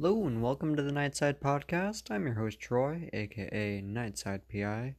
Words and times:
Hello 0.00 0.28
and 0.28 0.40
welcome 0.40 0.76
to 0.76 0.82
the 0.82 0.92
Nightside 0.92 1.40
Podcast. 1.40 2.08
I'm 2.08 2.24
your 2.24 2.36
host 2.36 2.60
Troy, 2.60 3.10
aka 3.12 3.82
Nightside 3.82 4.42
PI. 4.48 4.94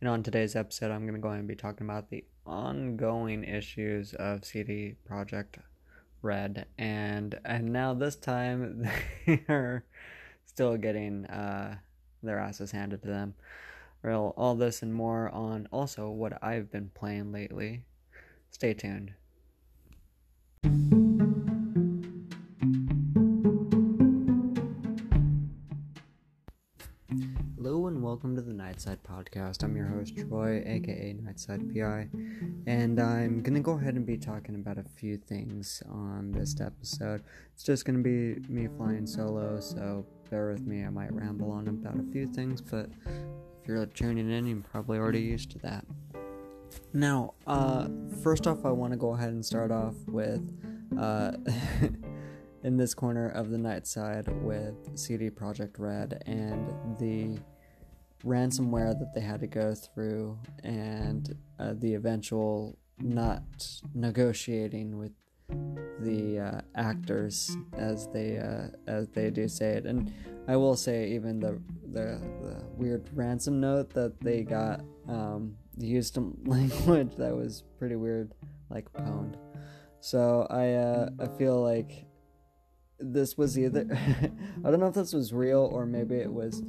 And 0.00 0.08
on 0.08 0.22
today's 0.22 0.54
episode, 0.54 0.92
I'm 0.92 1.02
going 1.02 1.16
to 1.16 1.20
go 1.20 1.30
ahead 1.30 1.40
and 1.40 1.48
be 1.48 1.56
talking 1.56 1.84
about 1.84 2.10
the 2.10 2.24
ongoing 2.46 3.42
issues 3.42 4.14
of 4.14 4.44
CD 4.44 4.94
Projekt 5.10 5.56
Red. 6.22 6.66
And 6.78 7.40
and 7.44 7.72
now 7.72 7.92
this 7.92 8.14
time 8.14 8.88
they 9.26 9.42
are 9.48 9.84
still 10.44 10.76
getting 10.76 11.26
uh, 11.26 11.78
their 12.22 12.38
asses 12.38 12.70
handed 12.70 13.02
to 13.02 13.08
them. 13.08 13.34
Well, 14.04 14.32
all 14.36 14.54
this 14.54 14.80
and 14.80 14.94
more 14.94 15.28
on 15.28 15.66
also 15.72 16.08
what 16.08 16.40
I've 16.40 16.70
been 16.70 16.92
playing 16.94 17.32
lately. 17.32 17.82
Stay 18.52 18.74
tuned. 18.74 19.14
Welcome 28.16 28.34
to 28.34 28.40
the 28.40 28.50
Nightside 28.50 28.96
Podcast. 29.06 29.62
I'm 29.62 29.76
your 29.76 29.88
host 29.88 30.16
Troy, 30.16 30.62
aka 30.64 31.14
Nightside 31.22 31.70
PI, 31.70 32.08
and 32.66 32.98
I'm 32.98 33.42
gonna 33.42 33.60
go 33.60 33.72
ahead 33.72 33.92
and 33.92 34.06
be 34.06 34.16
talking 34.16 34.54
about 34.54 34.78
a 34.78 34.84
few 34.84 35.18
things 35.18 35.82
on 35.90 36.32
this 36.32 36.58
episode. 36.58 37.22
It's 37.52 37.62
just 37.62 37.84
gonna 37.84 37.98
be 37.98 38.36
me 38.48 38.68
flying 38.74 39.06
solo, 39.06 39.60
so 39.60 40.06
bear 40.30 40.50
with 40.50 40.66
me. 40.66 40.82
I 40.82 40.88
might 40.88 41.12
ramble 41.12 41.50
on 41.50 41.68
about 41.68 42.00
a 42.00 42.10
few 42.10 42.26
things, 42.26 42.62
but 42.62 42.88
if 43.04 43.68
you're 43.68 43.84
tuning 43.84 44.30
in, 44.30 44.46
you're 44.46 44.62
probably 44.72 44.96
already 44.96 45.20
used 45.20 45.50
to 45.50 45.58
that. 45.58 45.84
Now, 46.94 47.34
uh, 47.46 47.88
first 48.22 48.46
off, 48.46 48.64
I 48.64 48.70
want 48.70 48.94
to 48.94 48.96
go 48.96 49.12
ahead 49.12 49.28
and 49.28 49.44
start 49.44 49.70
off 49.70 49.94
with. 50.06 50.40
Uh, 50.98 51.32
in 52.62 52.76
this 52.76 52.94
corner 52.94 53.28
of 53.28 53.50
the 53.50 53.58
night 53.58 53.86
side 53.86 54.26
with 54.42 54.74
CD 54.98 55.30
Projekt 55.30 55.78
Red 55.78 56.22
and 56.26 56.74
the 56.98 57.38
ransomware 58.24 58.98
that 58.98 59.12
they 59.14 59.20
had 59.20 59.40
to 59.40 59.46
go 59.46 59.74
through 59.74 60.38
and 60.62 61.36
uh, 61.58 61.74
the 61.74 61.94
eventual 61.94 62.78
not 62.98 63.42
negotiating 63.94 64.98
with 64.98 65.12
the 66.00 66.38
uh, 66.40 66.60
actors 66.74 67.56
as 67.74 68.08
they 68.08 68.38
uh, 68.38 68.68
as 68.86 69.08
they 69.08 69.30
do 69.30 69.48
say 69.48 69.72
it. 69.72 69.86
And 69.86 70.12
I 70.48 70.56
will 70.56 70.76
say 70.76 71.10
even 71.10 71.40
the 71.40 71.60
the, 71.92 72.20
the 72.42 72.64
weird 72.76 73.08
ransom 73.14 73.60
note 73.60 73.90
that 73.90 74.20
they 74.20 74.42
got 74.42 74.80
um, 75.08 75.56
used 75.78 76.14
some 76.14 76.36
language 76.44 77.16
that 77.16 77.34
was 77.34 77.64
pretty 77.78 77.96
weird 77.96 78.32
like 78.70 78.92
pwned. 78.92 79.36
So 80.00 80.46
I 80.50 80.72
uh, 80.72 81.10
I 81.20 81.26
feel 81.38 81.62
like 81.62 82.06
this 82.98 83.36
was 83.36 83.58
either 83.58 83.86
I 84.64 84.70
don't 84.70 84.80
know 84.80 84.86
if 84.86 84.94
this 84.94 85.12
was 85.12 85.32
real 85.32 85.68
or 85.72 85.86
maybe 85.86 86.16
it 86.16 86.32
was 86.32 86.62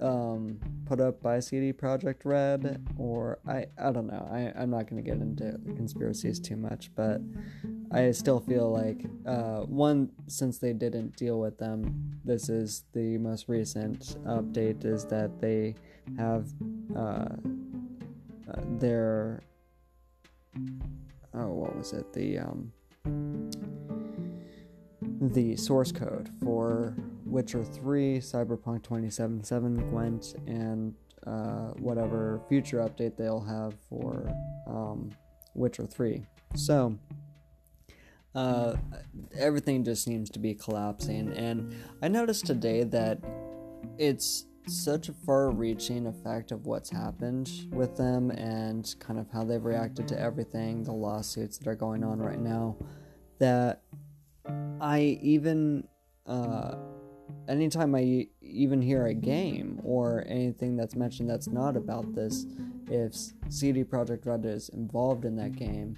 um, 0.00 0.58
put 0.86 1.00
up 1.00 1.22
by 1.22 1.40
CD 1.40 1.72
Projekt 1.72 2.24
Red 2.24 2.84
or 2.96 3.38
I 3.46 3.66
I 3.78 3.92
don't 3.92 4.06
know. 4.06 4.28
I 4.30 4.52
I'm 4.60 4.70
not 4.70 4.88
going 4.88 5.02
to 5.02 5.08
get 5.08 5.20
into 5.20 5.58
conspiracies 5.76 6.40
too 6.40 6.56
much, 6.56 6.90
but 6.94 7.20
I 7.90 8.10
still 8.10 8.40
feel 8.40 8.70
like 8.70 9.04
uh, 9.26 9.60
one 9.62 10.10
since 10.26 10.58
they 10.58 10.72
didn't 10.72 11.16
deal 11.16 11.40
with 11.40 11.58
them, 11.58 12.18
this 12.24 12.48
is 12.48 12.84
the 12.92 13.18
most 13.18 13.48
recent 13.48 14.16
update 14.24 14.84
is 14.84 15.04
that 15.06 15.40
they 15.40 15.74
have 16.18 16.46
uh, 16.94 17.28
uh, 18.48 18.62
their 18.78 19.42
oh 21.34 21.48
what 21.48 21.76
was 21.76 21.92
it 21.92 22.12
the 22.12 22.38
um 22.38 22.72
the 25.20 25.56
source 25.56 25.92
code 25.92 26.30
for 26.42 26.96
Witcher 27.26 27.64
3, 27.64 28.18
Cyberpunk 28.18 28.82
2077, 28.84 29.90
Gwent, 29.90 30.34
and 30.46 30.94
uh, 31.26 31.72
whatever 31.78 32.40
future 32.48 32.78
update 32.78 33.16
they'll 33.16 33.44
have 33.44 33.74
for 33.88 34.32
um, 34.66 35.10
Witcher 35.54 35.86
3. 35.86 36.24
So, 36.54 36.96
uh, 38.34 38.76
everything 39.36 39.82
just 39.82 40.04
seems 40.04 40.30
to 40.30 40.38
be 40.38 40.54
collapsing, 40.54 41.32
and 41.32 41.74
I 42.00 42.08
noticed 42.08 42.46
today 42.46 42.84
that 42.84 43.18
it's 43.98 44.46
such 44.68 45.08
a 45.08 45.12
far 45.12 45.50
reaching 45.50 46.06
effect 46.06 46.52
of 46.52 46.66
what's 46.66 46.90
happened 46.90 47.50
with 47.70 47.96
them 47.96 48.30
and 48.30 48.94
kind 48.98 49.18
of 49.18 49.30
how 49.30 49.44
they've 49.44 49.64
reacted 49.64 50.08
to 50.08 50.20
everything, 50.20 50.82
the 50.82 50.92
lawsuits 50.92 51.58
that 51.58 51.68
are 51.68 51.76
going 51.76 52.02
on 52.02 52.18
right 52.18 52.40
now, 52.40 52.76
that 53.38 53.82
I 54.80 55.18
even 55.22 55.86
uh, 56.26 56.74
anytime 57.48 57.94
I 57.94 58.28
even 58.40 58.82
hear 58.82 59.06
a 59.06 59.14
game 59.14 59.80
or 59.84 60.24
anything 60.26 60.76
that's 60.76 60.94
mentioned 60.94 61.28
that's 61.28 61.48
not 61.48 61.76
about 61.76 62.14
this, 62.14 62.46
if 62.90 63.14
CD 63.48 63.84
Projekt 63.84 64.26
Red 64.26 64.44
is 64.44 64.68
involved 64.70 65.24
in 65.24 65.36
that 65.36 65.56
game, 65.56 65.96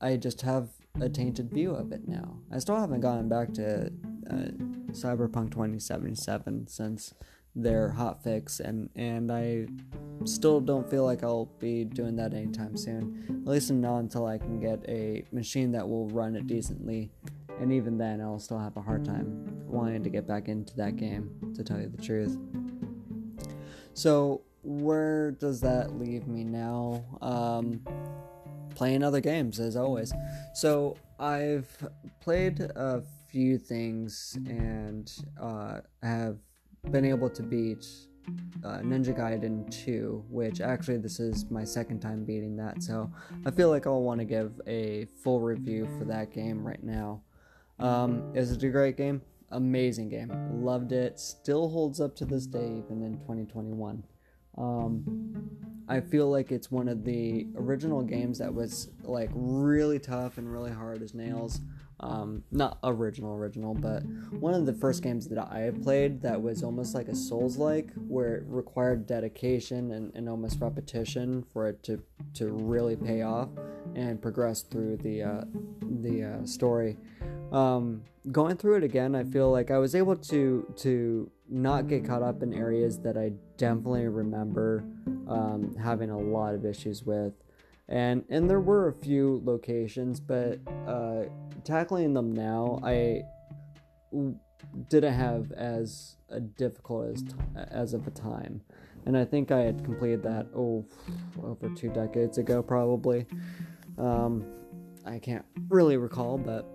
I 0.00 0.16
just 0.16 0.40
have 0.42 0.70
a 1.00 1.08
tainted 1.08 1.50
view 1.50 1.72
of 1.72 1.92
it 1.92 2.08
now. 2.08 2.38
I 2.50 2.58
still 2.58 2.78
haven't 2.78 3.00
gotten 3.00 3.28
back 3.28 3.52
to 3.54 3.86
uh, 4.30 4.50
Cyberpunk 4.92 5.50
2077 5.50 6.66
since 6.68 7.14
their 7.54 7.94
hotfix, 7.98 8.60
and 8.60 8.88
and 8.94 9.30
I 9.30 9.66
still 10.24 10.60
don't 10.60 10.88
feel 10.88 11.04
like 11.04 11.24
I'll 11.24 11.50
be 11.58 11.84
doing 11.84 12.16
that 12.16 12.32
anytime 12.32 12.76
soon. 12.76 13.42
At 13.44 13.50
least 13.50 13.70
not 13.72 13.98
until 13.98 14.26
I 14.26 14.38
can 14.38 14.60
get 14.60 14.84
a 14.88 15.24
machine 15.32 15.72
that 15.72 15.88
will 15.88 16.08
run 16.08 16.36
it 16.36 16.46
decently 16.46 17.10
and 17.60 17.72
even 17.72 17.98
then 17.98 18.20
I'll 18.20 18.38
still 18.38 18.58
have 18.58 18.76
a 18.76 18.82
hard 18.82 19.04
time 19.04 19.49
wanting 19.70 20.02
to 20.02 20.10
get 20.10 20.26
back 20.26 20.48
into 20.48 20.76
that 20.76 20.96
game, 20.96 21.30
to 21.54 21.64
tell 21.64 21.80
you 21.80 21.88
the 21.88 22.02
truth. 22.02 22.38
So, 23.94 24.42
where 24.62 25.32
does 25.32 25.60
that 25.60 25.98
leave 25.98 26.26
me 26.26 26.44
now? 26.44 27.04
Um, 27.22 27.82
playing 28.74 29.02
other 29.02 29.20
games, 29.20 29.58
as 29.60 29.76
always. 29.76 30.12
So, 30.54 30.96
I've 31.18 31.68
played 32.20 32.60
a 32.60 33.02
few 33.28 33.58
things 33.58 34.36
and 34.46 35.12
uh, 35.40 35.80
have 36.02 36.38
been 36.90 37.04
able 37.04 37.28
to 37.30 37.42
beat 37.42 37.86
uh, 38.64 38.78
Ninja 38.78 39.16
Gaiden 39.16 39.70
2, 39.70 40.24
which 40.28 40.60
actually 40.60 40.98
this 40.98 41.20
is 41.20 41.50
my 41.50 41.64
second 41.64 42.00
time 42.00 42.24
beating 42.24 42.56
that, 42.56 42.82
so 42.82 43.10
I 43.44 43.50
feel 43.50 43.70
like 43.70 43.86
I'll 43.86 44.02
want 44.02 44.20
to 44.20 44.24
give 44.24 44.60
a 44.66 45.06
full 45.22 45.40
review 45.40 45.88
for 45.98 46.04
that 46.06 46.32
game 46.32 46.66
right 46.66 46.82
now. 46.82 47.22
Um, 47.78 48.32
is 48.34 48.52
it 48.52 48.62
a 48.62 48.68
great 48.68 48.96
game? 48.96 49.22
Amazing 49.52 50.08
game. 50.08 50.30
Loved 50.62 50.92
it. 50.92 51.18
Still 51.18 51.68
holds 51.68 52.00
up 52.00 52.14
to 52.16 52.24
this 52.24 52.46
day, 52.46 52.82
even 52.84 53.02
in 53.02 53.18
2021. 53.18 54.04
Um, 54.56 55.50
I 55.88 56.00
feel 56.00 56.30
like 56.30 56.52
it's 56.52 56.70
one 56.70 56.88
of 56.88 57.04
the 57.04 57.48
original 57.56 58.02
games 58.02 58.38
that 58.38 58.52
was 58.52 58.90
like 59.02 59.30
really 59.34 59.98
tough 59.98 60.38
and 60.38 60.50
really 60.50 60.70
hard 60.70 61.02
as 61.02 61.14
nails. 61.14 61.60
Um, 61.98 62.44
not 62.50 62.78
original, 62.82 63.34
original, 63.34 63.74
but 63.74 64.02
one 64.32 64.54
of 64.54 64.64
the 64.64 64.72
first 64.72 65.02
games 65.02 65.28
that 65.28 65.38
I 65.38 65.70
played 65.82 66.22
that 66.22 66.40
was 66.40 66.62
almost 66.62 66.94
like 66.94 67.08
a 67.08 67.14
Souls 67.14 67.58
like, 67.58 67.92
where 68.08 68.36
it 68.36 68.44
required 68.46 69.06
dedication 69.06 69.90
and, 69.90 70.10
and 70.14 70.28
almost 70.28 70.60
repetition 70.60 71.44
for 71.52 71.68
it 71.68 71.82
to, 71.82 72.02
to 72.34 72.48
really 72.48 72.96
pay 72.96 73.20
off 73.22 73.50
and 73.94 74.22
progress 74.22 74.62
through 74.62 74.96
the, 74.98 75.22
uh, 75.22 75.44
the 76.00 76.24
uh, 76.40 76.46
story. 76.46 76.96
Um, 77.52 78.02
going 78.30 78.56
through 78.56 78.76
it 78.76 78.84
again, 78.84 79.14
I 79.14 79.24
feel 79.24 79.50
like 79.50 79.70
I 79.70 79.78
was 79.78 79.94
able 79.94 80.16
to 80.16 80.72
to 80.76 81.30
not 81.48 81.88
get 81.88 82.04
caught 82.04 82.22
up 82.22 82.42
in 82.42 82.54
areas 82.54 82.98
that 83.00 83.16
I 83.16 83.32
definitely 83.56 84.06
remember 84.08 84.84
um, 85.28 85.74
having 85.76 86.10
a 86.10 86.18
lot 86.18 86.54
of 86.54 86.64
issues 86.64 87.04
with, 87.04 87.32
and 87.88 88.24
and 88.28 88.48
there 88.48 88.60
were 88.60 88.88
a 88.88 88.92
few 88.92 89.42
locations, 89.44 90.20
but 90.20 90.60
uh, 90.86 91.24
tackling 91.64 92.14
them 92.14 92.32
now, 92.32 92.80
I 92.84 93.22
didn't 94.88 95.14
have 95.14 95.52
as 95.52 96.16
a 96.28 96.40
difficult 96.40 97.14
as 97.14 97.22
t- 97.22 97.34
as 97.56 97.94
of 97.94 98.06
a 98.06 98.10
time, 98.10 98.60
and 99.06 99.16
I 99.16 99.24
think 99.24 99.50
I 99.50 99.60
had 99.60 99.84
completed 99.84 100.22
that 100.22 100.46
oh 100.54 100.86
over 101.42 101.68
two 101.70 101.88
decades 101.88 102.38
ago 102.38 102.62
probably. 102.62 103.26
Um, 103.98 104.44
I 105.04 105.18
can't 105.18 105.44
really 105.68 105.96
recall, 105.96 106.38
but 106.38 106.66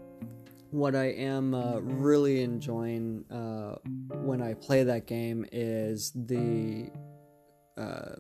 what 0.71 0.95
I 0.95 1.05
am 1.05 1.53
uh, 1.53 1.79
really 1.79 2.41
enjoying 2.41 3.25
uh, 3.31 3.75
when 4.13 4.41
I 4.41 4.53
play 4.53 4.83
that 4.83 5.07
game 5.07 5.45
is 5.51 6.11
the. 6.15 6.89
Uh, 7.77 8.15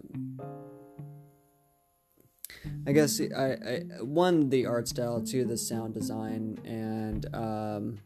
I 2.87 2.91
guess 2.91 3.19
I, 3.19 3.43
I 3.43 3.83
one 4.01 4.49
the 4.49 4.65
art 4.65 4.87
style, 4.87 5.21
two 5.21 5.45
the 5.45 5.57
sound 5.57 5.93
design, 5.93 6.59
and 6.65 7.25
um, 7.35 7.99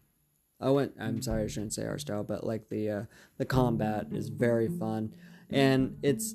I 0.59 0.69
went. 0.69 0.93
I'm 0.99 1.21
sorry, 1.21 1.43
I 1.43 1.47
shouldn't 1.47 1.73
say 1.73 1.85
art 1.85 2.01
style, 2.01 2.23
but 2.23 2.45
like 2.45 2.69
the 2.69 2.89
uh, 2.89 3.03
the 3.37 3.45
combat 3.45 4.07
is 4.11 4.29
very 4.29 4.67
fun, 4.67 5.13
and 5.49 5.97
it's 6.03 6.33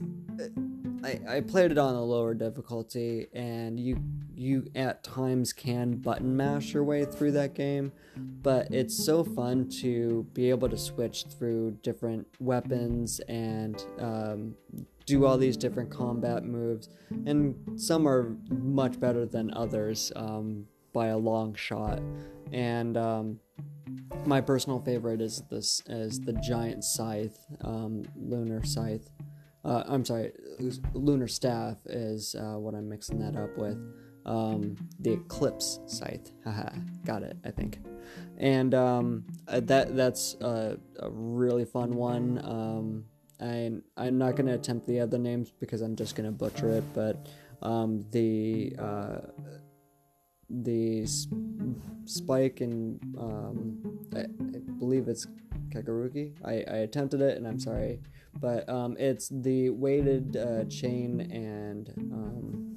I, 1.04 1.20
I 1.28 1.40
played 1.40 1.70
it 1.70 1.76
on 1.76 1.94
a 1.94 2.02
lower 2.02 2.32
difficulty, 2.32 3.26
and 3.34 3.78
you 3.78 4.02
you 4.34 4.66
at 4.74 5.04
times 5.04 5.52
can 5.52 5.96
button 5.96 6.34
mash 6.34 6.72
your 6.72 6.82
way 6.82 7.04
through 7.04 7.32
that 7.32 7.54
game, 7.54 7.92
but 8.16 8.72
it's 8.72 9.04
so 9.04 9.22
fun 9.22 9.68
to 9.82 10.26
be 10.32 10.48
able 10.48 10.68
to 10.70 10.78
switch 10.78 11.24
through 11.24 11.72
different 11.82 12.26
weapons 12.40 13.20
and 13.28 13.84
um, 14.00 14.54
do 15.04 15.26
all 15.26 15.36
these 15.36 15.58
different 15.58 15.90
combat 15.90 16.44
moves, 16.44 16.88
and 17.26 17.54
some 17.76 18.08
are 18.08 18.34
much 18.48 18.98
better 18.98 19.26
than 19.26 19.52
others 19.52 20.10
um, 20.16 20.64
by 20.94 21.08
a 21.08 21.18
long 21.18 21.54
shot. 21.54 22.00
And 22.50 22.96
um, 22.96 23.40
my 24.24 24.40
personal 24.40 24.80
favorite 24.80 25.20
is 25.20 25.42
this 25.50 25.82
is 25.86 26.18
the 26.20 26.32
giant 26.32 26.82
scythe, 26.82 27.36
um, 27.60 28.04
lunar 28.16 28.64
scythe. 28.64 29.10
Uh, 29.64 29.82
I'm 29.87 30.05
sorry, 30.05 30.32
lunar 30.93 31.28
staff 31.28 31.78
is 31.87 32.34
uh, 32.34 32.58
what 32.58 32.75
I'm 32.75 32.88
mixing 32.88 33.19
that 33.20 33.37
up 33.37 33.56
with. 33.56 33.78
Um, 34.26 34.76
the 35.00 35.12
eclipse 35.12 35.81
scythe, 35.87 36.32
haha, 36.44 36.70
got 37.05 37.22
it, 37.22 37.37
I 37.44 37.50
think. 37.50 37.78
And 38.38 38.75
um, 38.75 39.25
uh, 39.49 39.61
that 39.61 39.96
that's 39.96 40.34
a, 40.40 40.78
a, 40.99 41.11
really 41.11 41.64
fun 41.64 41.94
one. 41.94 42.40
Um, 42.43 43.05
I 43.40 43.72
I'm 43.96 44.19
not 44.19 44.37
gonna 44.37 44.55
attempt 44.55 44.87
the 44.87 45.00
other 45.00 45.19
names 45.19 45.52
because 45.61 45.82
I'm 45.82 45.96
just 45.96 46.14
gonna 46.14 46.32
butcher 46.32 46.70
it, 46.70 46.84
but 46.94 47.28
um, 47.62 48.05
the 48.11 48.75
uh, 48.78 49.19
the 50.49 51.06
spike 52.05 52.61
and 52.61 53.00
um, 53.19 53.79
I, 54.14 54.20
I, 54.20 54.58
believe 54.79 55.08
it's 55.08 55.26
Kakaruki. 55.70 56.32
I, 56.44 56.52
I 56.52 56.79
attempted 56.79 57.20
it 57.20 57.37
and 57.37 57.46
I'm 57.46 57.58
sorry 57.58 58.00
but 58.41 58.69
um, 58.69 58.96
it's 58.99 59.29
the 59.29 59.70
weighted 59.70 60.37
uh, 60.37 60.64
chain 60.64 61.20
and 61.20 61.88
um, 62.12 62.75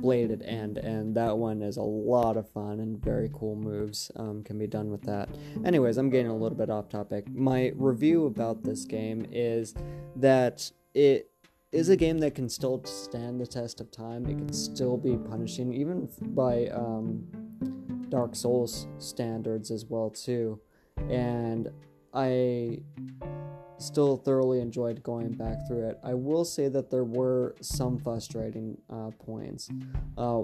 bladed 0.00 0.42
end, 0.42 0.78
and 0.78 1.14
that 1.16 1.36
one 1.36 1.62
is 1.62 1.76
a 1.76 1.82
lot 1.82 2.36
of 2.36 2.48
fun 2.50 2.80
and 2.80 3.02
very 3.02 3.30
cool 3.32 3.56
moves 3.56 4.10
um, 4.16 4.42
can 4.42 4.58
be 4.58 4.66
done 4.66 4.90
with 4.90 5.02
that. 5.02 5.28
Anyways, 5.64 5.96
I'm 5.96 6.10
getting 6.10 6.30
a 6.30 6.36
little 6.36 6.56
bit 6.56 6.70
off 6.70 6.88
topic. 6.88 7.28
My 7.32 7.72
review 7.74 8.26
about 8.26 8.62
this 8.62 8.84
game 8.84 9.26
is 9.30 9.74
that 10.16 10.70
it 10.94 11.30
is 11.74 11.88
a 11.88 11.96
game 11.96 12.18
that 12.18 12.34
can 12.36 12.48
still 12.48 12.82
stand 12.84 13.40
the 13.40 13.46
test 13.46 13.80
of 13.80 13.90
time. 13.90 14.26
It 14.26 14.38
can 14.38 14.52
still 14.52 14.96
be 14.96 15.16
punishing, 15.16 15.74
even 15.74 16.08
by 16.20 16.68
um, 16.68 17.26
Dark 18.08 18.36
Souls 18.36 18.86
standards 18.98 19.72
as 19.72 19.84
well 19.84 20.08
too. 20.08 20.60
And 21.10 21.68
I 22.12 22.78
still 23.84 24.16
thoroughly 24.16 24.60
enjoyed 24.60 25.02
going 25.02 25.32
back 25.32 25.66
through 25.66 25.88
it. 25.88 25.98
I 26.02 26.14
will 26.14 26.44
say 26.44 26.68
that 26.68 26.90
there 26.90 27.04
were 27.04 27.54
some 27.60 27.98
frustrating 27.98 28.78
uh, 28.90 29.10
points. 29.18 29.68
Uh, 30.16 30.42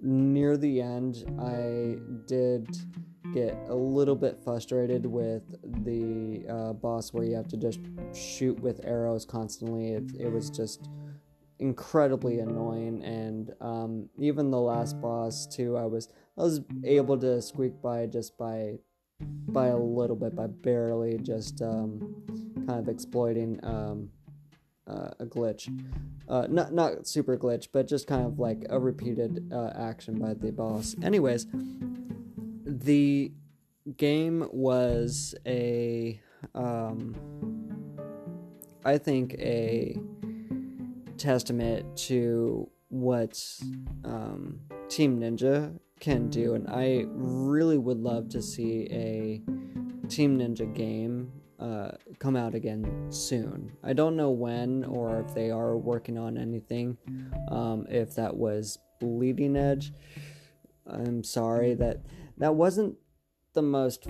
near 0.00 0.56
the 0.56 0.80
end, 0.80 1.24
I 1.40 1.98
did 2.26 2.68
get 3.32 3.56
a 3.68 3.74
little 3.74 4.16
bit 4.16 4.40
frustrated 4.42 5.06
with 5.06 5.42
the 5.84 6.44
uh, 6.48 6.72
boss 6.72 7.12
where 7.12 7.24
you 7.24 7.36
have 7.36 7.48
to 7.48 7.56
just 7.56 7.80
shoot 8.12 8.58
with 8.60 8.80
arrows 8.84 9.24
constantly. 9.24 9.92
It, 9.92 10.04
it 10.18 10.32
was 10.32 10.50
just 10.50 10.88
incredibly 11.60 12.40
annoying 12.40 13.04
and 13.04 13.52
um, 13.60 14.08
even 14.18 14.50
the 14.50 14.58
last 14.58 14.98
boss 14.98 15.46
too 15.46 15.76
i 15.76 15.84
was 15.84 16.08
i 16.38 16.42
was 16.42 16.62
able 16.84 17.18
to 17.18 17.42
squeak 17.42 17.82
by 17.82 18.06
just 18.06 18.38
by 18.38 18.78
by 19.48 19.68
a 19.68 19.76
little 19.76 20.16
bit, 20.16 20.34
by 20.34 20.46
barely 20.46 21.18
just 21.18 21.60
um, 21.62 22.22
kind 22.66 22.80
of 22.80 22.88
exploiting 22.88 23.58
um, 23.62 24.10
uh, 24.86 25.10
a 25.20 25.26
glitch. 25.26 25.68
Uh, 26.28 26.46
not 26.48 26.72
not 26.72 27.06
super 27.06 27.36
glitch, 27.36 27.68
but 27.72 27.86
just 27.86 28.06
kind 28.06 28.26
of 28.26 28.38
like 28.38 28.66
a 28.70 28.78
repeated 28.78 29.52
uh, 29.52 29.70
action 29.76 30.18
by 30.18 30.34
the 30.34 30.52
boss. 30.52 30.94
Anyways, 31.02 31.46
the 32.64 33.32
game 33.96 34.48
was 34.52 35.34
a, 35.46 36.20
um, 36.54 37.16
I 38.84 38.98
think 38.98 39.34
a 39.34 39.98
testament 41.16 41.96
to 41.96 42.68
what 42.88 43.42
um, 44.04 44.60
Team 44.88 45.20
Ninja 45.20 45.78
can 46.00 46.28
do, 46.28 46.54
and 46.54 46.68
I 46.68 47.04
really 47.08 47.78
would 47.78 48.00
love 48.00 48.28
to 48.30 48.42
see 48.42 48.88
a 48.90 49.42
Team 50.08 50.38
Ninja 50.38 50.72
game 50.74 51.30
uh, 51.60 51.92
come 52.18 52.36
out 52.36 52.54
again 52.54 53.06
soon. 53.10 53.72
I 53.84 53.92
don't 53.92 54.16
know 54.16 54.30
when 54.30 54.84
or 54.84 55.20
if 55.20 55.34
they 55.34 55.50
are 55.50 55.76
working 55.76 56.16
on 56.16 56.38
anything. 56.38 56.96
Um, 57.50 57.86
if 57.90 58.14
that 58.14 58.36
was 58.36 58.78
Bleeding 58.98 59.56
Edge, 59.56 59.92
I'm 60.86 61.22
sorry 61.22 61.74
that 61.74 61.98
that 62.38 62.54
wasn't 62.54 62.96
the 63.52 63.62
most 63.62 64.06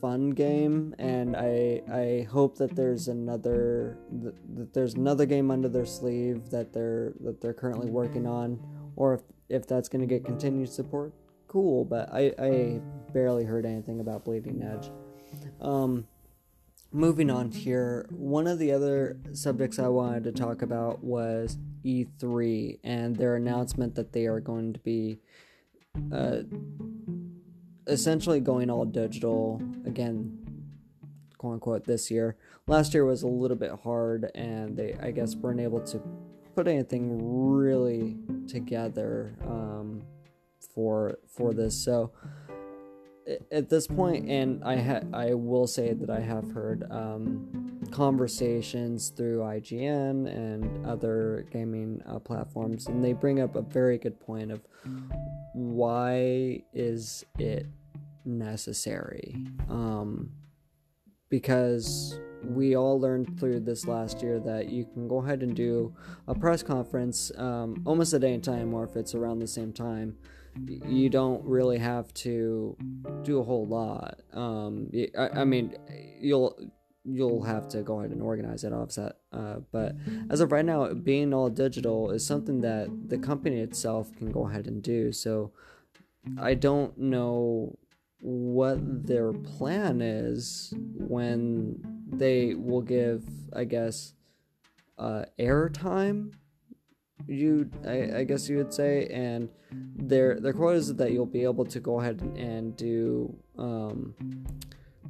fun 0.00 0.30
game, 0.30 0.94
and 0.98 1.36
I 1.36 1.82
I 1.90 2.26
hope 2.30 2.58
that 2.58 2.74
there's 2.74 3.08
another 3.08 3.98
that, 4.22 4.56
that 4.56 4.74
there's 4.74 4.94
another 4.94 5.26
game 5.26 5.50
under 5.50 5.68
their 5.68 5.86
sleeve 5.86 6.50
that 6.50 6.72
they're 6.72 7.12
that 7.20 7.40
they're 7.40 7.54
currently 7.54 7.90
working 7.90 8.26
on, 8.26 8.60
or 8.96 9.14
if 9.14 9.20
if 9.48 9.66
that's 9.66 9.88
going 9.88 10.00
to 10.00 10.06
get 10.06 10.24
continued 10.24 10.70
support, 10.70 11.12
cool. 11.46 11.84
But 11.84 12.12
I, 12.12 12.32
I 12.38 12.80
barely 13.12 13.44
heard 13.44 13.64
anything 13.64 14.00
about 14.00 14.24
Bleeding 14.24 14.62
Edge. 14.62 14.90
Um, 15.60 16.06
moving 16.92 17.30
on 17.30 17.50
here, 17.50 18.06
one 18.10 18.46
of 18.46 18.58
the 18.58 18.72
other 18.72 19.18
subjects 19.32 19.78
I 19.78 19.88
wanted 19.88 20.24
to 20.24 20.32
talk 20.32 20.62
about 20.62 21.02
was 21.02 21.58
E3 21.84 22.80
and 22.82 23.16
their 23.16 23.36
announcement 23.36 23.94
that 23.94 24.12
they 24.12 24.26
are 24.26 24.40
going 24.40 24.72
to 24.72 24.78
be 24.80 25.20
uh, 26.12 26.40
essentially 27.86 28.40
going 28.40 28.70
all 28.70 28.84
digital 28.84 29.62
again, 29.84 30.38
quote 31.36 31.54
unquote, 31.54 31.84
this 31.84 32.10
year. 32.10 32.36
Last 32.66 32.94
year 32.94 33.04
was 33.04 33.22
a 33.22 33.28
little 33.28 33.56
bit 33.56 33.72
hard, 33.82 34.30
and 34.34 34.76
they, 34.76 34.94
I 35.00 35.10
guess, 35.10 35.34
weren't 35.34 35.60
able 35.60 35.80
to 35.80 36.02
put 36.54 36.68
anything 36.68 37.18
really 37.50 38.16
together 38.46 39.34
um, 39.46 40.02
for 40.74 41.18
for 41.26 41.54
this. 41.54 41.82
So 41.82 42.12
at 43.50 43.68
this 43.68 43.86
point, 43.86 44.28
and 44.28 44.62
I 44.64 44.76
ha- 44.76 45.02
I 45.12 45.34
will 45.34 45.66
say 45.66 45.92
that 45.92 46.10
I 46.10 46.20
have 46.20 46.50
heard 46.50 46.86
um, 46.90 47.80
conversations 47.90 49.10
through 49.10 49.40
IGN 49.40 50.26
and 50.26 50.86
other 50.86 51.46
gaming 51.52 52.02
uh, 52.06 52.18
platforms, 52.18 52.86
and 52.86 53.04
they 53.04 53.12
bring 53.12 53.40
up 53.40 53.56
a 53.56 53.62
very 53.62 53.98
good 53.98 54.18
point 54.20 54.50
of 54.50 54.60
why 55.52 56.62
is 56.72 57.24
it 57.38 57.66
necessary? 58.24 59.36
Um, 59.68 60.30
because 61.28 62.18
we 62.44 62.76
all 62.76 62.98
learned 63.00 63.38
through 63.38 63.60
this 63.60 63.86
last 63.86 64.22
year 64.22 64.38
that 64.40 64.68
you 64.68 64.84
can 64.84 65.08
go 65.08 65.18
ahead 65.18 65.42
and 65.42 65.54
do 65.54 65.94
a 66.28 66.34
press 66.34 66.62
conference 66.62 67.32
um, 67.36 67.82
almost 67.84 68.14
at 68.14 68.24
any 68.24 68.38
time, 68.38 68.72
or 68.72 68.84
if 68.84 68.96
it's 68.96 69.14
around 69.14 69.40
the 69.40 69.46
same 69.46 69.72
time, 69.72 70.16
you 70.56 71.08
don't 71.08 71.44
really 71.44 71.78
have 71.78 72.12
to 72.14 72.76
do 73.22 73.40
a 73.40 73.44
whole 73.44 73.66
lot. 73.66 74.20
Um, 74.32 74.90
I, 75.16 75.40
I, 75.40 75.44
mean, 75.44 75.76
you'll 76.20 76.58
you'll 77.04 77.42
have 77.42 77.68
to 77.68 77.82
go 77.82 78.00
ahead 78.00 78.10
and 78.10 78.22
organize 78.22 78.64
it 78.64 78.72
offset. 78.72 79.16
Uh, 79.32 79.56
but 79.72 79.94
as 80.30 80.40
of 80.40 80.52
right 80.52 80.64
now, 80.64 80.92
being 80.92 81.32
all 81.32 81.48
digital 81.48 82.10
is 82.10 82.24
something 82.26 82.60
that 82.60 82.88
the 83.08 83.18
company 83.18 83.60
itself 83.60 84.14
can 84.16 84.30
go 84.30 84.48
ahead 84.48 84.66
and 84.66 84.82
do. 84.82 85.12
So 85.12 85.52
I 86.38 86.54
don't 86.54 86.96
know 86.98 87.78
what 88.20 89.06
their 89.06 89.32
plan 89.32 90.00
is 90.02 90.74
when 90.76 91.80
they 92.10 92.54
will 92.54 92.82
give, 92.82 93.24
I 93.54 93.64
guess, 93.64 94.12
uh, 94.98 95.24
airtime. 95.38 96.32
You, 97.26 97.70
I, 97.86 98.18
I 98.18 98.24
guess 98.24 98.48
you 98.48 98.56
would 98.58 98.72
say, 98.72 99.06
and 99.08 99.48
their 99.96 100.40
their 100.40 100.52
quote 100.52 100.76
is 100.76 100.94
that 100.94 101.12
you'll 101.12 101.26
be 101.26 101.44
able 101.44 101.64
to 101.66 101.80
go 101.80 102.00
ahead 102.00 102.20
and 102.36 102.76
do 102.76 103.36
um, 103.58 104.14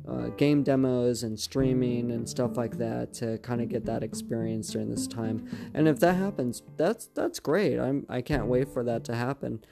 uh, 0.09 0.29
game 0.31 0.63
demos 0.63 1.23
and 1.23 1.39
streaming 1.39 2.11
and 2.11 2.29
stuff 2.29 2.57
like 2.57 2.79
that 2.79 3.13
to 3.15 3.39
kind 3.39 3.61
of 3.61 3.69
get 3.69 3.85
that 3.85 4.03
experience 4.03 4.71
during 4.71 4.91
this 4.91 5.07
time. 5.07 5.47
And 5.75 5.87
if 5.87 6.01
that 6.01 6.15
happens, 6.15 6.63
that's 6.77 7.07
that's 7.15 7.39
great. 7.39 7.79
I'm 7.79 8.07
I 8.09 8.23
can't 8.23 8.47
wait 8.47 8.69
for 8.73 8.83
that 8.85 9.05
to 9.05 9.15
happen. 9.15 9.65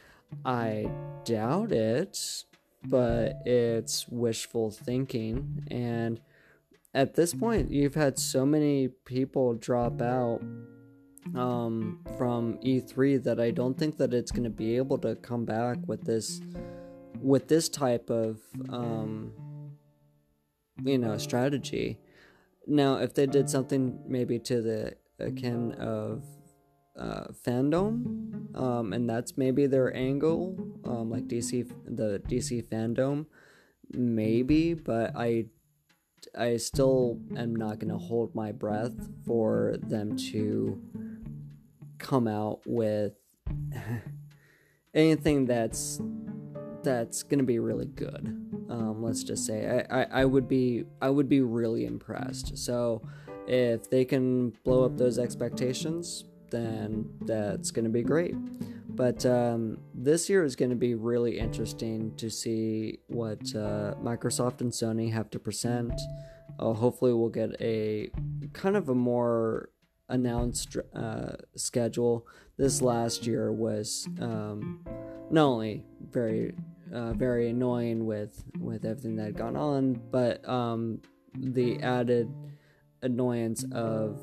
I 0.44 0.90
doubt 1.24 1.72
it 1.72 2.44
but 2.88 3.42
it's 3.44 4.08
wishful 4.08 4.70
thinking. 4.70 5.64
And 5.70 6.20
at 6.94 7.14
this 7.14 7.34
point, 7.34 7.70
you've 7.70 7.94
had 7.94 8.18
so 8.18 8.46
many 8.46 8.88
people 8.88 9.54
drop 9.54 10.00
out 10.00 10.40
um, 11.34 12.00
from 12.16 12.58
E3 12.58 13.22
that 13.24 13.40
I 13.40 13.50
don't 13.50 13.76
think 13.76 13.96
that 13.98 14.14
it's 14.14 14.30
going 14.30 14.44
to 14.44 14.50
be 14.50 14.76
able 14.76 14.98
to 14.98 15.16
come 15.16 15.44
back 15.44 15.78
with 15.86 16.04
this 16.04 16.40
with 17.20 17.48
this 17.48 17.68
type 17.68 18.10
of 18.10 18.40
um, 18.68 19.32
you 20.84 20.98
know 20.98 21.16
strategy. 21.18 21.98
now 22.66 22.96
if 22.96 23.14
they 23.14 23.26
did 23.26 23.48
something 23.48 23.98
maybe 24.06 24.38
to 24.38 24.60
the 24.60 24.94
akin 25.18 25.72
of 25.72 26.22
uh, 26.98 27.26
fandom, 27.46 28.56
um, 28.56 28.92
and 28.92 29.08
that's 29.08 29.36
maybe 29.36 29.66
their 29.66 29.94
angle, 29.94 30.56
um, 30.84 31.10
like 31.10 31.26
DC, 31.28 31.70
the 31.84 32.22
DC 32.28 32.64
fandom, 32.68 33.26
maybe, 33.92 34.74
but 34.74 35.12
I, 35.14 35.46
I 36.36 36.56
still 36.56 37.20
am 37.36 37.54
not 37.54 37.78
gonna 37.78 37.98
hold 37.98 38.34
my 38.34 38.52
breath 38.52 38.94
for 39.26 39.76
them 39.82 40.16
to 40.30 40.80
come 42.06 42.28
out 42.28 42.60
with 42.64 43.14
anything 44.94 45.44
that's 45.44 46.00
that's 46.84 47.24
gonna 47.24 47.42
be 47.42 47.58
really 47.58 47.86
good. 47.86 48.28
Um, 48.70 49.02
let's 49.02 49.24
just 49.24 49.44
say 49.44 49.84
I, 49.90 50.02
I, 50.02 50.06
I 50.20 50.24
would 50.24 50.46
be 50.46 50.84
I 51.02 51.10
would 51.10 51.28
be 51.28 51.40
really 51.40 51.84
impressed. 51.84 52.56
So 52.56 53.02
if 53.48 53.90
they 53.90 54.04
can 54.04 54.50
blow 54.64 54.84
up 54.84 54.96
those 54.96 55.18
expectations, 55.18 56.24
then 56.50 57.08
that's 57.22 57.72
gonna 57.72 57.88
be 57.88 58.02
great. 58.02 58.36
But 58.88 59.26
um, 59.26 59.78
this 59.92 60.30
year 60.30 60.42
is 60.42 60.56
going 60.56 60.70
to 60.70 60.76
be 60.76 60.94
really 60.94 61.38
interesting 61.38 62.16
to 62.16 62.30
see 62.30 63.00
what 63.08 63.40
uh, 63.54 63.92
Microsoft 64.02 64.62
and 64.62 64.72
Sony 64.72 65.12
have 65.12 65.28
to 65.32 65.38
present. 65.38 65.92
Uh, 66.58 66.72
hopefully, 66.72 67.12
we'll 67.12 67.28
get 67.28 67.50
a 67.60 68.08
kind 68.54 68.74
of 68.74 68.88
a 68.88 68.94
more 68.94 69.68
announced 70.08 70.76
uh, 70.94 71.32
schedule. 71.56 72.26
This 72.56 72.80
last 72.80 73.26
year 73.26 73.52
was 73.52 74.08
um, 74.20 74.84
not 75.30 75.44
only 75.44 75.84
very 76.10 76.54
uh, 76.92 77.12
very 77.14 77.50
annoying 77.50 78.06
with 78.06 78.44
with 78.60 78.84
everything 78.84 79.16
that 79.16 79.24
had 79.24 79.36
gone 79.36 79.56
on, 79.56 80.00
but 80.10 80.46
um, 80.48 81.00
the 81.34 81.82
added 81.82 82.32
annoyance 83.02 83.64
of 83.72 84.20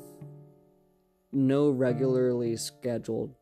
no 1.32 1.70
regularly 1.70 2.56
scheduled 2.56 3.34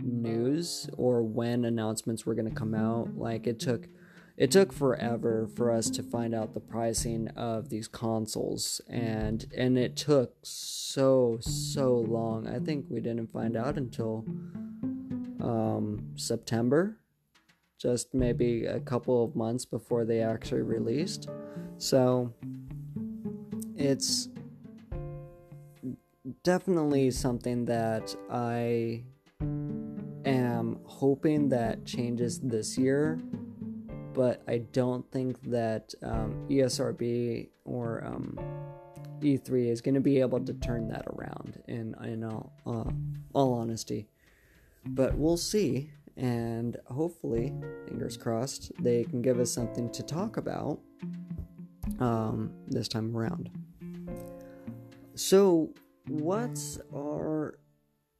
news 0.00 0.88
or 0.96 1.22
when 1.22 1.64
announcements 1.64 2.24
were 2.24 2.34
going 2.34 2.48
to 2.48 2.54
come 2.54 2.74
out. 2.74 3.16
Like 3.16 3.46
it 3.46 3.58
took 3.58 3.88
it 4.38 4.52
took 4.52 4.72
forever 4.72 5.48
for 5.56 5.72
us 5.72 5.90
to 5.90 6.02
find 6.02 6.32
out 6.32 6.54
the 6.54 6.60
pricing 6.60 7.26
of 7.36 7.68
these 7.70 7.88
consoles 7.88 8.80
and 8.88 9.46
and 9.54 9.76
it 9.76 9.96
took 9.96 10.36
so 10.42 11.38
so 11.40 11.96
long. 11.96 12.46
I 12.46 12.60
think 12.60 12.86
we 12.88 13.00
didn't 13.00 13.32
find 13.32 13.56
out 13.56 13.76
until 13.76 14.24
um, 15.40 16.12
September, 16.14 16.98
just 17.78 18.14
maybe 18.14 18.64
a 18.64 18.78
couple 18.78 19.24
of 19.24 19.34
months 19.34 19.64
before 19.64 20.04
they 20.04 20.20
actually 20.20 20.62
released. 20.62 21.28
So 21.78 22.32
it's 23.76 24.28
definitely 26.44 27.10
something 27.10 27.64
that 27.64 28.14
I 28.30 29.02
am 30.24 30.78
hoping 30.84 31.48
that 31.48 31.84
changes 31.84 32.40
this 32.40 32.76
year, 32.76 33.18
but 34.14 34.42
I 34.48 34.58
don't 34.72 35.10
think 35.10 35.40
that 35.50 35.94
um, 36.02 36.46
ESRB 36.48 37.48
or 37.64 38.04
um, 38.04 38.38
E3 39.20 39.70
is 39.70 39.80
going 39.80 39.94
to 39.94 40.00
be 40.00 40.20
able 40.20 40.40
to 40.40 40.54
turn 40.54 40.88
that 40.88 41.04
around. 41.06 41.62
In 41.68 41.94
in 42.04 42.24
all 42.24 42.52
uh, 42.66 42.90
all 43.32 43.54
honesty, 43.54 44.08
but 44.86 45.16
we'll 45.16 45.36
see, 45.36 45.90
and 46.16 46.76
hopefully, 46.86 47.52
fingers 47.86 48.16
crossed, 48.16 48.72
they 48.80 49.04
can 49.04 49.22
give 49.22 49.38
us 49.38 49.50
something 49.50 49.90
to 49.90 50.02
talk 50.02 50.36
about 50.36 50.80
um, 52.00 52.50
this 52.66 52.88
time 52.88 53.16
around. 53.16 53.50
So, 55.14 55.70
what's 56.06 56.78
our 56.94 57.58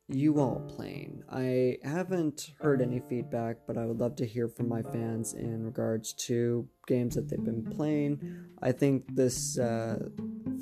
you 0.09 0.41
all 0.41 0.61
playing. 0.75 1.23
I 1.31 1.77
haven't 1.85 2.53
heard 2.61 2.81
any 2.81 3.00
feedback, 3.00 3.59
but 3.67 3.77
I 3.77 3.85
would 3.85 3.99
love 3.99 4.17
to 4.17 4.27
hear 4.27 4.49
from 4.49 4.69
my 4.69 4.81
fans 4.81 5.35
in 5.35 5.65
regards 5.65 6.15
to 6.15 6.67
games 6.87 7.15
that 7.17 7.29
they've 7.29 7.45
been 7.45 7.62
playing. 7.62 8.47
I 8.62 8.73
think 8.73 9.15
this 9.15 9.59
uh, 9.59 10.09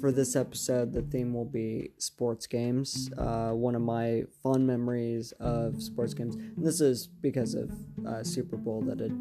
for 0.00 0.11
this 0.11 0.35
episode, 0.35 0.93
the 0.93 1.03
theme 1.03 1.33
will 1.33 1.45
be 1.45 1.91
sports 1.99 2.49
games. 2.49 3.09
Uh, 3.17 3.50
one 3.50 3.76
of 3.76 3.83
my 3.83 4.25
fond 4.43 4.67
memories 4.67 5.33
of 5.38 5.81
sports 5.81 6.12
games, 6.12 6.35
and 6.35 6.65
this 6.67 6.81
is 6.81 7.07
because 7.07 7.55
of 7.55 7.71
uh, 8.05 8.25
Super 8.25 8.57
Bowl 8.57 8.83
that 8.83 8.99
had 8.99 9.12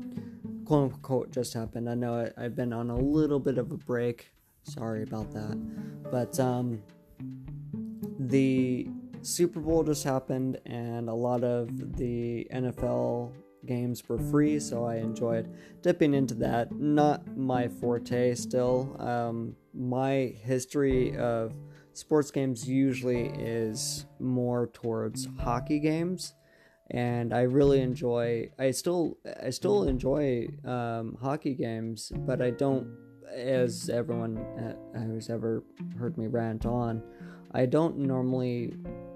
quote 0.65 0.91
unquote 0.94 1.32
just 1.32 1.53
happened. 1.53 1.88
I 1.88 1.94
know 1.94 2.32
I, 2.36 2.41
have 2.41 2.55
been 2.55 2.74
on 2.74 2.89
a 2.89 2.98
little 2.98 3.39
bit 3.39 3.60
of 3.60 3.72
a 3.72 3.77
break. 3.77 4.32
Sorry 4.63 5.03
about 5.03 5.32
that, 5.34 6.10
but 6.12 6.39
um, 6.39 6.82
the 8.17 8.88
Super 9.25 9.60
Bowl 9.60 9.84
just 9.84 10.03
happened, 10.03 10.60
and 10.65 11.10
a 11.10 11.13
lot 11.13 11.44
of 11.44 11.98
the 11.98 12.48
NFL 12.53 13.34
games 13.65 14.08
were 14.08 14.20
free, 14.20 14.60
so 14.60 14.86
I 14.86 14.98
enjoyed 14.98 15.51
dipping 15.82 16.13
into 16.13 16.36
that. 16.36 16.72
Not 16.72 17.36
my 17.36 17.67
forte 17.67 18.36
still. 18.36 18.96
Um, 19.00 19.55
my 19.74 20.34
history 20.44 21.17
of 21.17 21.53
sports 21.94 22.29
games 22.29 22.70
usually 22.70 23.27
is 23.29 24.05
more 24.20 24.67
towards 24.67 25.27
hockey 25.39 25.79
games 25.79 26.36
and 26.91 27.34
I 27.34 27.41
really 27.41 27.82
enjoy. 27.82 28.51
I 28.60 28.72
still, 28.72 29.17
I 29.41 29.50
still 29.50 29.88
enjoy 29.88 30.50
um, 30.63 31.17
hockey 31.20 31.55
games, 31.55 32.12
but 32.15 32.41
I 32.41 32.51
don't, 32.51 32.88
as 33.34 33.89
everyone 33.89 34.38
uh, 34.38 35.00
who's 35.00 35.29
ever 35.29 35.63
heard 35.98 36.17
me 36.17 36.27
rant 36.27 36.65
on, 36.65 37.01
I 37.53 37.65
don't 37.65 37.98
normally 37.98 38.75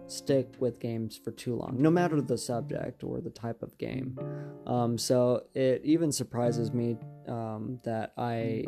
stick 0.10 0.54
with 0.60 0.80
games 0.80 1.20
for 1.24 1.32
too 1.32 1.56
long, 1.56 1.76
no 1.80 1.90
matter 1.90 2.22
the 2.22 2.38
subject 2.38 3.04
or 3.04 3.22
the 3.22 3.30
type 3.30 3.62
of 3.62 3.78
game. 3.78 4.18
Um, 4.66 4.98
so 4.98 5.44
it 5.54 5.82
even 5.84 6.12
surprises 6.12 6.74
me 6.74 6.98
um, 7.28 7.80
that 7.84 8.14
I 8.18 8.66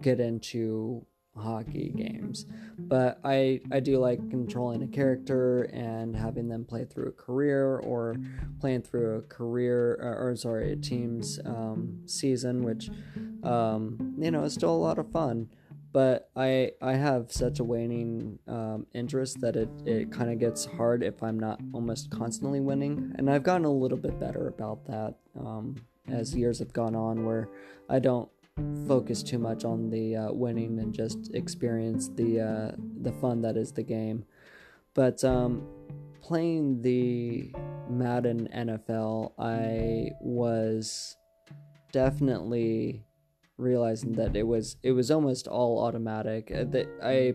get 0.00 0.20
into 0.20 1.06
hockey 1.36 1.92
games 1.96 2.46
but 2.78 3.18
i 3.24 3.60
i 3.72 3.80
do 3.80 3.98
like 3.98 4.18
controlling 4.30 4.82
a 4.82 4.86
character 4.86 5.64
and 5.72 6.14
having 6.14 6.48
them 6.48 6.64
play 6.64 6.84
through 6.84 7.08
a 7.08 7.12
career 7.12 7.78
or 7.78 8.14
playing 8.60 8.80
through 8.80 9.16
a 9.16 9.22
career 9.22 9.98
or, 10.00 10.30
or 10.30 10.36
sorry 10.36 10.72
a 10.72 10.76
team's 10.76 11.40
um, 11.44 11.98
season 12.06 12.62
which 12.62 12.88
um, 13.42 14.14
you 14.16 14.30
know 14.30 14.44
is 14.44 14.54
still 14.54 14.70
a 14.70 14.76
lot 14.76 14.98
of 14.98 15.10
fun 15.10 15.48
but 15.94 16.28
I 16.34 16.72
I 16.82 16.94
have 16.94 17.30
such 17.30 17.60
a 17.60 17.64
waning 17.64 18.40
um, 18.48 18.84
interest 18.94 19.40
that 19.42 19.54
it, 19.54 19.68
it 19.86 20.10
kind 20.10 20.28
of 20.28 20.40
gets 20.40 20.64
hard 20.64 21.04
if 21.04 21.22
I'm 21.22 21.38
not 21.38 21.60
almost 21.72 22.10
constantly 22.10 22.58
winning, 22.58 23.14
and 23.16 23.30
I've 23.30 23.44
gotten 23.44 23.64
a 23.64 23.70
little 23.70 23.96
bit 23.96 24.18
better 24.18 24.48
about 24.48 24.84
that 24.86 25.14
um, 25.38 25.76
as 26.08 26.34
years 26.34 26.58
have 26.58 26.72
gone 26.72 26.96
on, 26.96 27.24
where 27.24 27.48
I 27.88 28.00
don't 28.00 28.28
focus 28.88 29.22
too 29.22 29.38
much 29.38 29.64
on 29.64 29.88
the 29.88 30.16
uh, 30.16 30.32
winning 30.32 30.80
and 30.80 30.92
just 30.92 31.32
experience 31.32 32.08
the 32.08 32.40
uh, 32.40 32.72
the 33.02 33.12
fun 33.12 33.40
that 33.42 33.56
is 33.56 33.70
the 33.70 33.84
game. 33.84 34.24
But 34.94 35.22
um, 35.22 35.64
playing 36.20 36.82
the 36.82 37.52
Madden 37.88 38.48
NFL, 38.52 39.32
I 39.38 40.10
was 40.20 41.16
definitely 41.92 43.04
realizing 43.56 44.12
that 44.12 44.36
it 44.36 44.46
was 44.46 44.76
it 44.82 44.92
was 44.92 45.10
almost 45.10 45.46
all 45.46 45.84
automatic. 45.84 46.50
Uh, 46.50 46.64
that 46.64 46.88
I 47.02 47.34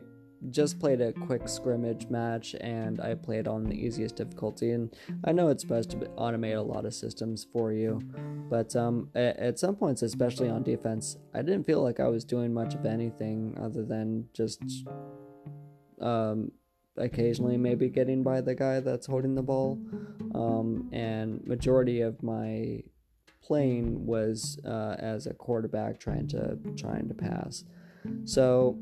just 0.52 0.80
played 0.80 1.02
a 1.02 1.12
quick 1.12 1.48
scrimmage 1.48 2.08
match 2.08 2.56
and 2.62 3.02
I 3.02 3.16
played 3.16 3.48
on 3.48 3.66
the 3.66 3.76
easiest 3.76 4.16
difficulty. 4.16 4.72
And 4.72 4.96
I 5.26 5.32
know 5.32 5.50
it's 5.50 5.64
supposed 5.64 5.92
to 5.92 5.98
automate 6.18 6.58
a 6.58 6.62
lot 6.62 6.86
of 6.86 6.94
systems 6.94 7.46
for 7.52 7.74
you, 7.74 8.02
but 8.50 8.76
um, 8.76 9.10
at, 9.16 9.60
some 9.60 9.76
points, 9.76 10.02
especially 10.02 10.50
on 10.50 10.64
defense, 10.64 11.18
I 11.34 11.42
didn't 11.42 11.66
feel 11.66 11.82
like 11.82 12.00
I 12.00 12.08
was 12.08 12.24
doing 12.24 12.54
much 12.54 12.74
of 12.74 12.86
anything 12.86 13.58
other 13.62 13.84
than 13.84 14.30
just 14.34 14.62
um, 16.00 16.52
occasionally 16.96 17.58
maybe 17.58 17.90
getting 17.90 18.24
by 18.24 18.42
the 18.42 18.56
guy 18.56 18.80
that's 18.80 19.08
holding 19.08 19.36
the 19.36 19.44
ball. 19.44 19.80
Um, 20.34 20.90
and 20.94 21.46
majority 21.46 22.02
of 22.02 22.22
my 22.24 22.84
playing 23.42 24.06
was 24.06 24.60
uh, 24.66 24.96
as 25.00 25.26
a 25.26 25.34
quarterback 25.34 26.00
trying 26.00 26.28
to 26.30 26.58
trying 26.78 27.08
to 27.08 27.14
pass. 27.14 27.64
So 28.26 28.80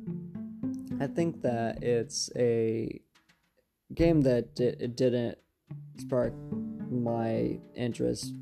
I 1.00 1.08
think 1.08 1.42
that 1.42 1.84
it's 1.84 2.30
a 2.36 3.02
game 3.94 4.22
that 4.22 4.60
it 4.60 4.96
didn't 4.96 5.38
spark 5.98 6.34
my 6.90 7.60
interest 7.76 8.34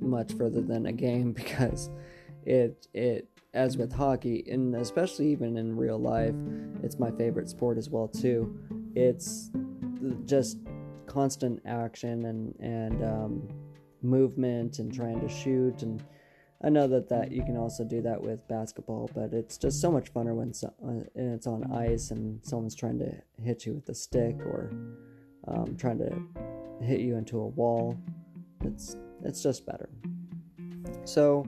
much 0.00 0.32
further 0.34 0.60
than 0.60 0.86
a 0.86 0.92
game 0.92 1.32
because 1.40 1.90
it 2.44 2.86
it 2.92 3.28
as 3.54 3.76
with 3.76 3.92
hockey 3.92 4.44
and 4.50 4.74
especially 4.74 5.28
even 5.28 5.56
in 5.56 5.76
real 5.76 5.98
life 5.98 6.34
it's 6.82 6.98
my 6.98 7.10
favorite 7.12 7.48
sport 7.48 7.78
as 7.78 7.88
well 7.88 8.08
too 8.08 8.58
it's 8.96 9.50
just 10.26 10.58
constant 11.06 11.62
action 11.64 12.26
and 12.26 12.54
and 12.58 13.04
um, 13.04 13.48
movement 14.04 14.78
and 14.78 14.94
trying 14.94 15.20
to 15.20 15.28
shoot 15.28 15.82
and 15.82 16.02
I 16.64 16.70
know 16.70 16.86
that 16.88 17.10
that 17.10 17.30
you 17.30 17.44
can 17.44 17.58
also 17.58 17.84
do 17.84 18.00
that 18.02 18.22
with 18.22 18.48
basketball, 18.48 19.10
but 19.14 19.34
it's 19.34 19.58
just 19.58 19.82
so 19.82 19.92
much 19.92 20.12
funner 20.14 20.34
when 20.34 20.54
so, 20.54 20.72
uh, 20.82 21.04
it's 21.14 21.46
on 21.46 21.70
ice 21.70 22.10
and 22.10 22.40
someone's 22.42 22.74
trying 22.74 22.98
to 23.00 23.12
hit 23.42 23.66
you 23.66 23.74
with 23.74 23.86
a 23.90 23.94
stick 23.94 24.36
or 24.46 24.70
um, 25.46 25.76
trying 25.76 25.98
to 25.98 26.82
hit 26.82 27.00
you 27.00 27.16
into 27.16 27.38
a 27.38 27.46
wall. 27.48 27.98
It's 28.62 28.96
it's 29.22 29.42
just 29.42 29.66
better. 29.66 29.90
So 31.04 31.46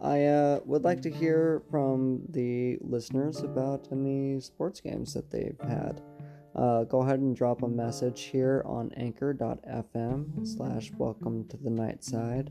I 0.00 0.24
uh, 0.24 0.60
would 0.64 0.82
like 0.82 1.00
to 1.02 1.10
hear 1.10 1.62
from 1.70 2.22
the 2.30 2.78
listeners 2.80 3.42
about 3.42 3.86
any 3.92 4.40
sports 4.40 4.80
games 4.80 5.14
that 5.14 5.30
they've 5.30 5.60
had. 5.60 6.02
Uh, 6.56 6.84
go 6.84 7.02
ahead 7.02 7.18
and 7.18 7.36
drop 7.36 7.62
a 7.62 7.68
message 7.68 8.22
here 8.22 8.62
on 8.64 8.90
anchor.fm 8.96 10.46
slash 10.46 10.90
welcome 10.96 11.46
to 11.48 11.58
the 11.58 11.68
night 11.68 12.02
side. 12.02 12.50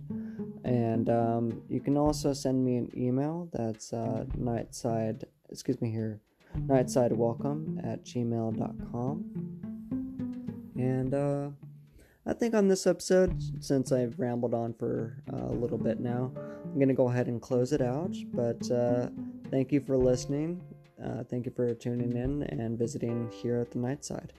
And 0.64 1.10
um, 1.10 1.64
you 1.70 1.80
can 1.80 1.98
also 1.98 2.32
send 2.32 2.64
me 2.64 2.78
an 2.78 2.92
email 2.96 3.50
that's 3.52 3.94
uh, 3.94 4.26
nightside, 4.38 5.24
excuse 5.50 5.82
me 5.82 5.90
here, 5.90 6.20
nightsidewelcome 6.68 7.84
at 7.84 8.04
gmail.com. 8.06 9.26
And 10.76 11.14
uh, 11.14 11.50
I 12.28 12.34
think 12.34 12.54
on 12.54 12.68
this 12.68 12.86
episode, 12.86 13.42
since 13.64 13.92
I've 13.92 14.20
rambled 14.20 14.54
on 14.54 14.76
for 14.76 15.18
uh, 15.34 15.48
a 15.48 15.56
little 15.56 15.80
bit 15.80 16.00
now, 16.00 16.32
I'm 16.64 16.76
going 16.76 16.90
to 16.90 16.94
go 16.94 17.10
ahead 17.10 17.26
and 17.26 17.42
close 17.42 17.74
it 17.74 17.82
out. 17.82 18.16
But 18.34 18.70
uh, 18.70 19.10
thank 19.50 19.72
you 19.72 19.80
for 19.80 19.98
listening. 19.98 20.62
Uh, 21.04 21.24
thank 21.24 21.46
you 21.46 21.52
for 21.52 21.74
tuning 21.74 22.16
in 22.16 22.44
and 22.44 22.78
visiting 22.78 23.30
here 23.32 23.60
at 23.60 23.72
the 23.72 23.80
night 23.80 24.06
side. 24.06 24.34